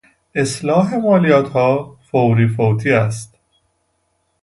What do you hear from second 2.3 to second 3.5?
و فوتی است.